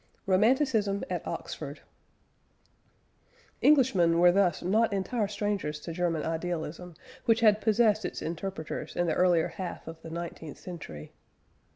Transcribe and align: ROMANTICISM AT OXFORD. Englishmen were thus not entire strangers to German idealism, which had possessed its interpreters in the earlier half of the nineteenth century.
ROMANTICISM 0.25 1.03
AT 1.11 1.21
OXFORD. 1.27 1.81
Englishmen 3.61 4.17
were 4.17 4.31
thus 4.31 4.63
not 4.63 4.91
entire 4.91 5.27
strangers 5.27 5.79
to 5.81 5.93
German 5.93 6.23
idealism, 6.23 6.95
which 7.25 7.41
had 7.41 7.61
possessed 7.61 8.03
its 8.03 8.19
interpreters 8.19 8.95
in 8.95 9.05
the 9.05 9.13
earlier 9.13 9.49
half 9.49 9.87
of 9.87 10.01
the 10.01 10.09
nineteenth 10.09 10.57
century. 10.57 11.11